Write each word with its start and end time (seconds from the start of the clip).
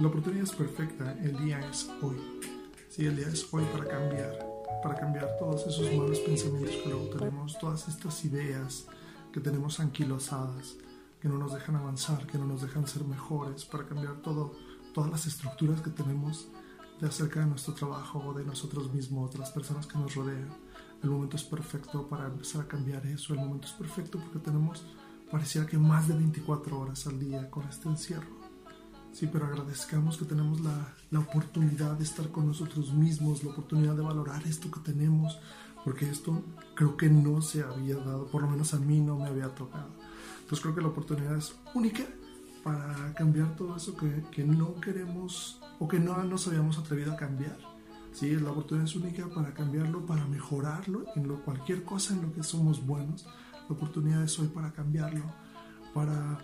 La 0.00 0.08
oportunidad 0.08 0.44
es 0.44 0.52
perfecta, 0.52 1.12
el 1.20 1.36
día 1.44 1.60
es 1.68 1.90
hoy. 2.00 2.16
Sí, 2.88 3.04
el 3.04 3.16
día 3.16 3.28
es 3.28 3.46
hoy 3.52 3.64
para 3.66 3.86
cambiar, 3.86 4.38
para 4.82 4.94
cambiar 4.94 5.36
todos 5.38 5.66
esos 5.66 5.92
malos 5.94 6.20
pensamientos 6.20 6.74
que 6.76 7.18
tenemos, 7.18 7.58
todas 7.58 7.86
estas 7.86 8.24
ideas 8.24 8.86
que 9.30 9.40
tenemos 9.40 9.78
anquilosadas, 9.78 10.76
que 11.20 11.28
no 11.28 11.36
nos 11.36 11.52
dejan 11.52 11.76
avanzar, 11.76 12.26
que 12.26 12.38
no 12.38 12.46
nos 12.46 12.62
dejan 12.62 12.86
ser 12.86 13.04
mejores, 13.04 13.66
para 13.66 13.84
cambiar 13.84 14.22
todo, 14.22 14.54
todas 14.94 15.10
las 15.10 15.26
estructuras 15.26 15.82
que 15.82 15.90
tenemos 15.90 16.48
de 16.98 17.06
acerca 17.06 17.40
de 17.40 17.46
nuestro 17.46 17.74
trabajo, 17.74 18.32
de 18.32 18.44
nosotros 18.44 18.90
mismos, 18.92 19.32
de 19.32 19.38
las 19.40 19.50
personas 19.50 19.86
que 19.86 19.98
nos 19.98 20.14
rodean. 20.14 20.48
El 21.02 21.10
momento 21.10 21.36
es 21.36 21.44
perfecto 21.44 22.08
para 22.08 22.26
empezar 22.26 22.62
a 22.62 22.68
cambiar 22.68 23.06
eso, 23.06 23.34
el 23.34 23.40
momento 23.40 23.66
es 23.66 23.74
perfecto 23.74 24.18
porque 24.18 24.38
tenemos, 24.38 24.82
pareciera 25.30 25.66
que 25.66 25.76
más 25.76 26.08
de 26.08 26.14
24 26.14 26.78
horas 26.78 27.06
al 27.06 27.18
día 27.18 27.50
con 27.50 27.68
este 27.68 27.86
encierro 27.86 28.39
Sí, 29.20 29.28
pero 29.30 29.44
agradezcamos 29.44 30.16
que 30.16 30.24
tenemos 30.24 30.62
la, 30.62 30.94
la, 31.10 31.18
oportunidad 31.18 31.92
de 31.98 32.04
estar 32.04 32.30
con 32.30 32.46
nosotros 32.46 32.94
mismos, 32.94 33.44
la 33.44 33.50
oportunidad 33.50 33.94
de 33.94 34.00
valorar 34.00 34.42
esto 34.46 34.70
que 34.70 34.80
tenemos, 34.80 35.38
porque 35.84 36.08
esto 36.08 36.42
creo 36.74 36.96
que 36.96 37.10
no 37.10 37.42
se 37.42 37.62
había 37.62 37.96
dado, 37.96 38.28
por 38.28 38.40
lo 38.40 38.48
menos 38.48 38.72
a 38.72 38.78
mí 38.78 38.98
no 38.98 39.18
me 39.18 39.26
había 39.26 39.54
tocado. 39.54 39.90
Entonces 40.40 40.60
creo 40.62 40.74
que 40.74 40.80
la 40.80 40.88
oportunidad 40.88 41.36
es 41.36 41.54
única 41.74 42.04
para 42.64 43.12
cambiar 43.12 43.54
todo 43.56 43.76
eso 43.76 43.94
que, 43.94 44.24
que 44.30 44.42
no 44.42 44.80
queremos 44.80 45.60
o 45.78 45.86
que 45.86 46.00
no 46.00 46.16
nos 46.24 46.48
habíamos 46.48 46.78
atrevido 46.78 47.12
a 47.12 47.16
cambiar. 47.16 47.58
Sí, 48.12 48.34
la 48.36 48.52
oportunidad 48.52 48.88
es 48.88 48.96
única 48.96 49.28
para 49.28 49.52
cambiarlo, 49.52 50.06
para 50.06 50.24
mejorarlo 50.28 51.04
en 51.14 51.28
lo, 51.28 51.44
cualquier 51.44 51.84
cosa 51.84 52.14
en 52.14 52.22
lo 52.22 52.32
que 52.32 52.42
somos 52.42 52.86
buenos. 52.86 53.26
La 53.68 53.76
oportunidad 53.76 54.24
es 54.24 54.38
hoy 54.38 54.48
para 54.48 54.72
cambiarlo, 54.72 55.24
para 55.92 56.38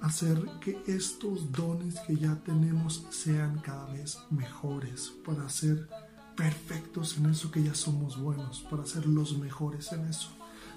hacer 0.00 0.42
que 0.60 0.82
estos 0.86 1.50
dones 1.52 1.98
que 2.00 2.16
ya 2.16 2.36
tenemos 2.36 3.06
sean 3.10 3.58
cada 3.58 3.86
vez 3.86 4.18
mejores, 4.30 5.12
para 5.24 5.48
ser 5.48 5.88
perfectos 6.36 7.18
en 7.18 7.26
eso 7.26 7.50
que 7.50 7.62
ya 7.62 7.74
somos 7.74 8.20
buenos, 8.20 8.60
para 8.70 8.86
ser 8.86 9.06
los 9.06 9.36
mejores 9.38 9.92
en 9.92 10.06
eso. 10.06 10.30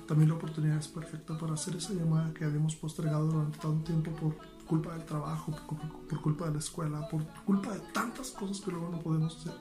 También 0.08 0.30
la 0.30 0.36
oportunidad 0.36 0.78
es 0.78 0.88
perfecta 0.88 1.38
para 1.38 1.54
hacer 1.54 1.76
esa 1.76 1.94
llamada 1.94 2.34
que 2.34 2.44
habíamos 2.44 2.76
postergado 2.76 3.28
durante 3.28 3.60
tanto 3.60 3.84
tiempo 3.84 4.12
por 4.12 4.36
culpa 4.66 4.94
del 4.94 5.06
trabajo, 5.06 5.54
por, 6.10 6.22
culpa 6.22 6.46
de 6.46 6.54
la 6.54 6.60
escuela, 6.60 7.08
por 7.08 7.26
culpa 7.46 7.74
de 7.74 7.80
tantas 7.94 8.32
cosas 8.32 8.60
que 8.60 8.72
luego 8.72 8.90
no 8.90 9.00
podemos 9.00 9.38
hacer. 9.38 9.54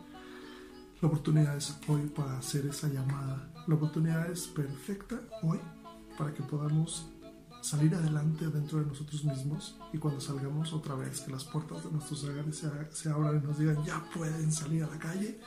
La 1.00 1.08
oportunidad 1.08 1.56
es 1.56 1.76
hoy 1.88 2.02
para 2.08 2.38
hacer 2.38 2.66
esa 2.66 2.88
llamada. 2.88 3.50
La 3.66 3.74
oportunidad 3.74 4.30
es 4.30 4.46
perfecta 4.48 5.20
hoy 5.42 5.60
para 6.16 6.32
que 6.34 6.42
podamos 6.42 7.08
salir 7.60 7.94
adelante 7.94 8.48
dentro 8.48 8.80
de 8.80 8.86
nosotros 8.86 9.24
mismos 9.24 9.76
y 9.92 9.98
cuando 9.98 10.20
salgamos 10.20 10.72
otra 10.72 10.94
vez, 10.94 11.20
que 11.20 11.32
las 11.32 11.44
puertas 11.44 11.84
de 11.84 11.90
nuestros 11.90 12.24
hogares 12.24 12.56
se, 12.56 12.68
se 12.92 13.10
abran 13.10 13.40
y 13.42 13.46
nos 13.46 13.58
digan 13.58 13.84
ya 13.84 14.02
pueden 14.14 14.52
salir 14.52 14.84
a 14.84 14.86
la 14.88 14.98
calle, 14.98 15.38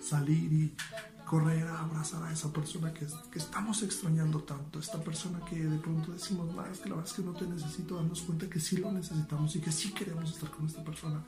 salir 0.00 0.52
y 0.52 0.76
correr 1.24 1.66
a 1.66 1.80
abrazar 1.80 2.22
a 2.22 2.32
esa 2.32 2.52
persona 2.52 2.92
que, 2.92 3.06
que 3.30 3.38
estamos 3.38 3.82
extrañando 3.82 4.42
tanto, 4.42 4.78
esta 4.78 5.02
persona 5.02 5.40
que 5.48 5.64
de 5.64 5.78
pronto 5.78 6.12
decimos, 6.12 6.54
más 6.54 6.78
que 6.78 6.88
la 6.88 6.96
verdad 6.96 7.10
es 7.10 7.16
que 7.16 7.22
no 7.22 7.32
te 7.32 7.46
necesito, 7.46 7.96
darnos 7.96 8.20
cuenta 8.22 8.48
que 8.48 8.60
sí 8.60 8.76
lo 8.76 8.92
necesitamos 8.92 9.56
y 9.56 9.60
que 9.60 9.72
sí 9.72 9.92
queremos 9.92 10.30
estar 10.30 10.50
con 10.50 10.66
esta 10.66 10.84
persona, 10.84 11.24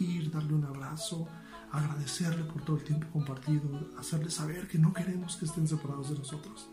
ir, 0.00 0.30
darle 0.30 0.54
un 0.54 0.64
abrazo, 0.64 1.28
agradecerle 1.70 2.44
por 2.44 2.64
todo 2.64 2.76
el 2.76 2.84
tiempo 2.84 3.06
compartido, 3.12 3.62
hacerle 3.98 4.30
saber 4.30 4.66
que 4.66 4.78
no 4.78 4.92
queremos 4.92 5.36
que 5.36 5.44
estén 5.44 5.68
separados 5.68 6.10
de 6.10 6.18
nosotros 6.18 6.68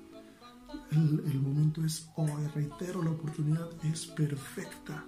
el, 0.91 1.23
el 1.25 1.41
momento 1.41 1.83
es 1.83 2.09
hoy, 2.15 2.47
reitero, 2.53 3.01
la 3.01 3.11
oportunidad 3.11 3.69
es 3.83 4.05
perfecta. 4.07 5.05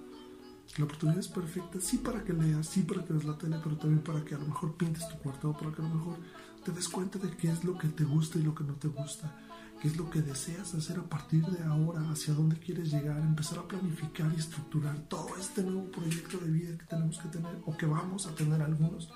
La 0.78 0.86
oportunidad 0.86 1.20
es 1.20 1.28
perfecta, 1.28 1.80
sí 1.80 1.98
para 1.98 2.24
que 2.24 2.34
leas, 2.34 2.68
sí 2.68 2.82
para 2.82 3.04
que 3.06 3.14
veas 3.14 3.26
la 3.26 3.38
tele, 3.38 3.58
pero 3.64 3.78
también 3.78 4.02
para 4.02 4.24
que 4.24 4.34
a 4.34 4.40
lo 4.40 4.48
mejor 4.48 4.76
pintes 4.76 5.08
tu 5.08 5.18
cuarto, 5.18 5.54
para 5.54 5.72
que 5.72 5.82
a 5.82 5.88
lo 5.88 5.94
mejor 5.94 6.18
te 6.64 6.72
des 6.72 6.90
cuenta 6.90 7.20
de 7.20 7.30
qué 7.36 7.52
es 7.52 7.64
lo 7.64 7.78
que 7.78 7.90
te 7.90 8.04
gusta 8.04 8.40
y 8.40 8.44
lo 8.44 8.56
que 8.56 8.64
no 8.64 8.74
te 8.74 8.88
gusta, 8.88 9.36
qué 9.80 9.90
es 9.90 9.98
lo 9.98 10.10
que 10.10 10.22
deseas 10.22 10.74
hacer 10.74 10.98
a 10.98 11.04
partir 11.04 11.46
de 11.46 11.64
ahora, 11.64 12.10
hacia 12.10 12.34
dónde 12.34 12.58
quieres 12.58 12.92
llegar, 12.92 13.20
empezar 13.20 13.60
a 13.60 13.68
planificar 13.68 14.32
y 14.34 14.40
estructurar 14.40 14.98
todo 15.10 15.36
este 15.40 15.62
nuevo 15.62 15.92
proyecto 15.92 16.38
de 16.40 16.50
vida 16.50 16.78
que 16.78 16.86
tenemos 16.86 17.20
que 17.20 17.28
tener 17.28 17.62
o 17.66 17.78
que 17.78 17.86
vamos 17.86 18.26
a 18.26 18.34
tener 18.34 18.62
algunos, 18.62 19.12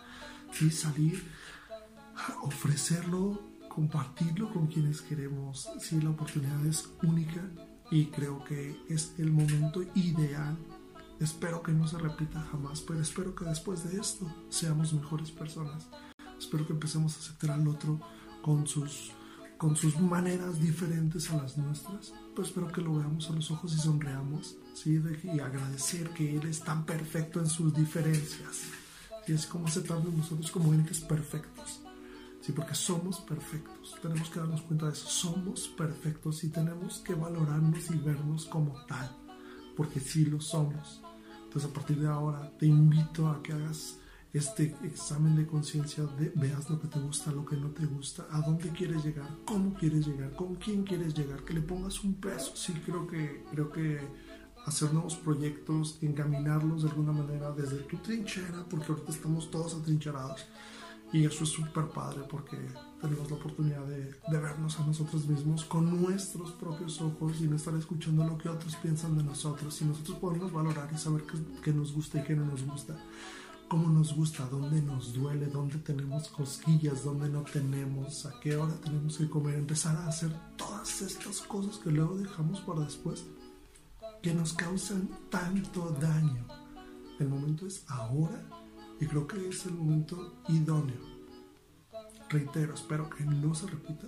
y 0.61 0.69
salir, 0.69 1.23
ofrecerlo 2.43 3.56
compartirlo 3.77 4.51
con 4.51 4.65
quienes 4.65 5.03
queremos. 5.03 5.69
si 5.79 6.01
la 6.01 6.09
oportunidad 6.09 6.65
es 6.65 6.89
única 7.03 7.47
y 7.91 8.07
creo 8.07 8.43
que 8.43 8.75
es 8.89 9.13
el 9.19 9.31
momento 9.31 9.83
ideal. 9.93 10.57
Espero 11.19 11.61
que 11.61 11.73
no 11.73 11.87
se 11.87 11.99
repita 11.99 12.41
jamás, 12.51 12.81
pero 12.81 12.99
espero 12.99 13.35
que 13.35 13.45
después 13.45 13.87
de 13.87 13.99
esto 13.99 14.25
seamos 14.49 14.93
mejores 14.93 15.29
personas. 15.29 15.87
Espero 16.39 16.65
que 16.65 16.73
empecemos 16.73 17.15
a 17.15 17.19
aceptar 17.19 17.51
al 17.51 17.67
otro 17.67 17.99
con 18.41 18.65
sus, 18.65 19.11
con 19.59 19.75
sus 19.75 19.99
maneras 19.99 20.59
diferentes 20.59 21.29
a 21.29 21.37
las 21.37 21.55
nuestras. 21.59 22.15
Pues 22.35 22.47
espero 22.47 22.69
que 22.69 22.81
lo 22.81 22.95
veamos 22.95 23.29
a 23.29 23.33
los 23.33 23.51
ojos 23.51 23.75
y 23.75 23.77
sonreamos 23.77 24.57
¿sí? 24.73 24.99
y 25.23 25.39
agradecer 25.39 26.09
que 26.15 26.35
Él 26.35 26.47
es 26.47 26.61
tan 26.61 26.83
perfecto 26.83 27.39
en 27.39 27.47
sus 27.47 27.75
diferencias. 27.75 28.63
Y 29.27 29.33
es 29.33 29.45
como 29.45 29.67
aceptamos 29.67 30.11
nosotros 30.11 30.49
como 30.49 30.73
entes 30.73 30.99
perfectos. 30.99 31.81
Sí, 32.47 32.53
porque 32.53 32.75
somos 32.75 33.19
perfectos. 33.19 33.97
Tenemos 34.01 34.29
que 34.29 34.39
darnos 34.39 34.61
cuenta 34.61 34.85
de 34.85 34.93
eso. 34.93 35.05
Somos 35.09 35.67
perfectos 35.67 36.45
y 36.45 36.49
tenemos 36.49 36.99
que 36.99 37.13
valorarnos 37.13 37.91
y 37.91 37.97
vernos 37.97 38.45
como 38.45 38.85
tal. 38.85 39.11
Porque 39.75 39.99
sí 39.99 40.23
lo 40.23 40.39
somos. 40.39 41.01
Entonces 41.43 41.69
a 41.69 41.73
partir 41.73 41.99
de 41.99 42.07
ahora 42.07 42.49
te 42.57 42.65
invito 42.65 43.27
a 43.27 43.43
que 43.43 43.51
hagas 43.51 43.97
este 44.31 44.73
examen 44.85 45.35
de 45.35 45.45
conciencia, 45.45 46.05
veas 46.35 46.69
lo 46.69 46.79
que 46.79 46.87
te 46.87 46.99
gusta, 46.99 47.33
lo 47.33 47.43
que 47.43 47.57
no 47.57 47.71
te 47.71 47.85
gusta, 47.85 48.25
a 48.31 48.39
dónde 48.39 48.69
quieres 48.69 49.03
llegar, 49.03 49.27
cómo 49.43 49.73
quieres 49.73 50.07
llegar, 50.07 50.33
con 50.33 50.55
quién 50.55 50.85
quieres 50.85 51.15
llegar, 51.15 51.43
que 51.43 51.53
le 51.53 51.61
pongas 51.61 52.01
un 52.05 52.13
peso. 52.13 52.55
Sí, 52.55 52.71
creo 52.85 53.05
que, 53.07 53.43
creo 53.51 53.69
que 53.69 53.99
hacer 54.65 54.93
nuevos 54.93 55.17
proyectos, 55.17 55.97
encaminarlos 56.01 56.83
de 56.83 56.89
alguna 56.91 57.11
manera 57.11 57.51
desde 57.51 57.79
tu 57.79 57.97
trinchera, 57.97 58.63
porque 58.69 58.93
ahorita 58.93 59.11
estamos 59.11 59.51
todos 59.51 59.75
atrincherados 59.75 60.45
y 61.13 61.25
eso 61.25 61.43
es 61.43 61.49
súper 61.49 61.87
padre 61.87 62.23
porque 62.29 62.57
tenemos 63.01 63.29
la 63.29 63.37
oportunidad 63.37 63.85
de, 63.85 64.05
de, 64.05 64.37
vernos 64.39 64.79
a 64.79 64.85
nosotros 64.85 65.25
mismos 65.27 65.63
con 65.65 66.01
nuestros 66.01 66.51
propios 66.53 66.99
ojos 67.01 67.39
y 67.39 67.43
no 67.43 67.55
estar 67.55 67.73
escuchando 67.75 68.25
lo 68.25 68.37
que 68.37 68.49
otros 68.49 68.75
piensan 68.77 69.17
de 69.17 69.23
nosotros. 69.23 69.81
Y 69.81 69.85
nosotros 69.85 70.17
podemos 70.17 70.51
valorar 70.51 70.89
y 70.93 70.97
saber 70.97 71.23
qué 71.63 71.71
nos 71.71 71.93
gusta 71.93 72.19
y 72.19 72.23
qué 72.23 72.35
no 72.35 72.45
nos 72.45 72.65
gusta. 72.65 72.97
Cómo 73.69 73.89
nos 73.89 74.15
gusta, 74.15 74.47
dónde 74.49 74.81
nos 74.81 75.13
duele, 75.13 75.47
dónde 75.47 75.77
tenemos 75.79 76.29
cosquillas, 76.29 77.03
dónde 77.03 77.29
no 77.29 77.41
tenemos, 77.41 78.25
a 78.25 78.39
qué 78.39 78.55
hora 78.55 78.73
tenemos 78.83 79.17
que 79.17 79.29
comer. 79.29 79.55
Empezar 79.55 79.95
a 79.97 80.07
hacer 80.07 80.31
todas 80.55 81.01
estas 81.01 81.41
cosas 81.41 81.77
que 81.77 81.91
luego 81.91 82.17
dejamos 82.17 82.61
para 82.61 82.81
después 82.81 83.25
que 84.21 84.33
nos 84.33 84.53
causan 84.53 85.09
tanto 85.29 85.95
daño. 85.99 86.45
El 87.19 87.29
momento 87.29 87.67
es 87.67 87.83
ahora 87.87 88.41
y 88.99 89.05
creo 89.05 89.27
que 89.27 89.49
es 89.49 89.65
el 89.65 89.73
momento 89.73 90.41
idóneo. 90.47 90.99
Reitero, 92.29 92.73
espero 92.73 93.09
que 93.09 93.23
no 93.23 93.53
se 93.53 93.67
repita, 93.67 94.07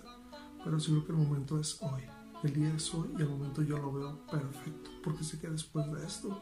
pero 0.64 0.80
sí 0.80 0.92
creo 0.92 1.06
que 1.06 1.12
el 1.12 1.18
momento 1.18 1.60
es 1.60 1.82
hoy. 1.82 2.04
El 2.44 2.54
día 2.54 2.74
es 2.74 2.94
hoy 2.94 3.10
y 3.18 3.22
el 3.22 3.30
momento 3.30 3.62
yo 3.62 3.78
lo 3.78 3.92
veo 3.92 4.26
perfecto, 4.26 4.90
porque 5.04 5.24
sé 5.24 5.40
que 5.40 5.50
después 5.50 5.92
de 5.92 6.06
esto 6.06 6.42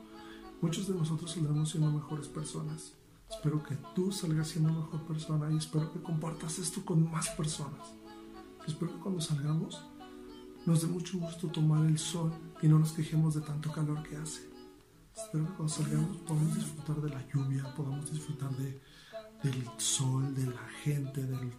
muchos 0.61 0.87
de 0.87 0.95
nosotros 0.95 1.31
saldremos 1.31 1.69
siendo 1.69 1.91
mejores 1.91 2.27
personas. 2.27 2.93
Espero 3.29 3.61
que 3.63 3.75
tú 3.93 4.11
salgas 4.11 4.47
siendo 4.47 4.71
mejor 4.71 5.01
persona 5.05 5.51
y 5.51 5.57
espero 5.57 5.91
que 5.91 6.01
compartas 6.01 6.59
esto 6.59 6.85
con 6.85 7.11
más 7.11 7.29
personas. 7.29 7.93
Espero 8.65 8.93
que 8.93 8.99
cuando 8.99 9.21
salgamos 9.21 9.81
nos 10.65 10.81
dé 10.81 10.87
mucho 10.87 11.17
gusto 11.17 11.47
tomar 11.47 11.85
el 11.85 11.97
sol 11.97 12.31
y 12.61 12.67
no 12.67 12.79
nos 12.79 12.91
quejemos 12.91 13.35
de 13.35 13.41
tanto 13.41 13.71
calor 13.71 14.03
que 14.03 14.17
hace. 14.17 14.56
Espero 15.17 15.45
que 15.47 15.53
cuando 15.53 15.73
salgamos 15.73 16.17
podamos 16.17 16.55
disfrutar 16.55 17.01
de 17.01 17.09
la 17.09 17.27
lluvia, 17.27 17.75
podamos 17.75 18.11
disfrutar 18.11 18.51
de, 18.55 18.79
del 19.43 19.67
sol, 19.77 20.33
de 20.35 20.45
la 20.45 20.69
gente, 20.83 21.23
del 21.23 21.51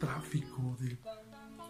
tráfico, 0.00 0.76
de 0.80 0.98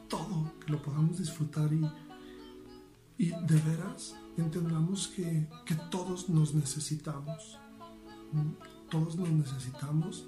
todo, 0.08 0.52
que 0.58 0.72
lo 0.72 0.82
podamos 0.82 1.18
disfrutar 1.18 1.70
y, 1.72 3.28
de 3.28 3.60
veras 3.60 4.16
entendamos 4.36 5.08
que, 5.08 5.46
que 5.66 5.74
todos 5.90 6.28
nos 6.30 6.54
necesitamos. 6.54 7.58
Todos 8.90 9.16
nos 9.16 9.28
necesitamos 9.28 10.26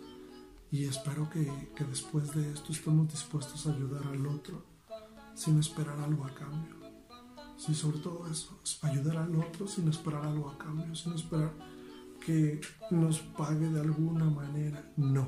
y 0.71 0.85
espero 0.85 1.29
que, 1.31 1.73
que 1.75 1.85
después 1.85 2.33
de 2.35 2.53
esto 2.53 2.73
estemos 2.73 3.09
dispuestos 3.09 3.67
a 3.67 3.73
ayudar 3.73 4.07
al 4.07 4.27
otro 4.27 4.65
sin 5.35 5.59
esperar 5.59 5.99
algo 5.99 6.25
a 6.27 6.35
cambio. 6.35 6.86
Sí, 7.57 7.75
sobre 7.75 7.99
todo 7.99 8.27
eso, 8.31 8.59
ayudar 8.83 9.17
al 9.17 9.35
otro 9.37 9.67
sin 9.67 9.89
esperar 9.89 10.27
algo 10.27 10.51
a 10.51 10.59
cambio, 10.59 10.95
sin 10.95 11.15
esperar 11.15 11.53
que 12.25 12.61
nos 12.91 13.21
pague 13.21 13.69
de 13.69 13.81
alguna 13.81 14.27
manera. 14.27 14.93
No. 14.97 15.27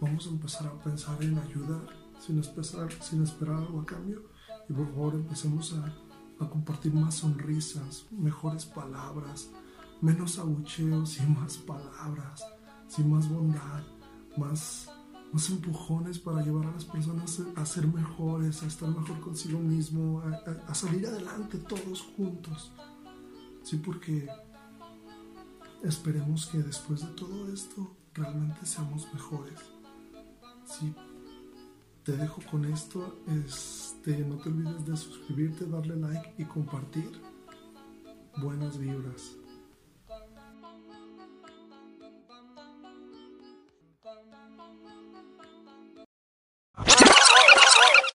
Vamos 0.00 0.26
a 0.26 0.30
empezar 0.30 0.66
a 0.66 0.82
pensar 0.82 1.22
en 1.22 1.38
ayudar 1.38 2.02
sin 2.18 2.38
esperar, 2.38 2.92
sin 3.00 3.22
esperar 3.22 3.56
algo 3.56 3.80
a 3.80 3.86
cambio. 3.86 4.22
Y 4.68 4.72
por 4.72 4.86
favor 4.88 5.14
empecemos 5.14 5.74
a, 5.74 5.92
compartir 6.48 6.92
más 6.92 7.14
sonrisas, 7.14 8.04
mejores 8.10 8.66
palabras, 8.66 9.48
menos 10.00 10.40
abucheos 10.40 11.20
y 11.20 11.26
más 11.26 11.56
palabras, 11.58 12.44
sin 12.88 13.12
más 13.12 13.28
bondad, 13.28 13.84
más, 14.36 14.90
más 15.32 15.48
empujones 15.48 16.18
para 16.18 16.42
llevar 16.42 16.66
a 16.66 16.72
las 16.72 16.84
personas 16.84 17.42
a 17.56 17.64
ser 17.64 17.86
mejores, 17.86 18.62
a 18.62 18.66
estar 18.66 18.88
mejor 18.88 19.18
consigo 19.20 19.58
mismo, 19.58 20.20
a, 20.20 20.70
a 20.70 20.74
salir 20.74 21.06
adelante 21.06 21.58
todos 21.58 22.02
juntos. 22.16 22.72
Sí, 23.62 23.78
porque 23.78 24.28
esperemos 25.82 26.46
que 26.46 26.58
después 26.58 27.00
de 27.00 27.08
todo 27.14 27.52
esto 27.52 27.96
realmente 28.14 28.66
seamos 28.66 29.12
mejores. 29.12 29.58
Sí, 30.66 30.94
te 32.04 32.12
dejo 32.12 32.40
con 32.50 32.64
esto. 32.66 33.20
Este, 33.28 34.18
no 34.18 34.36
te 34.36 34.48
olvides 34.48 34.84
de 34.84 34.96
suscribirte, 34.96 35.66
darle 35.66 35.96
like 35.96 36.34
y 36.38 36.44
compartir. 36.44 37.10
Buenas 38.36 38.78
vibras. 38.78 39.36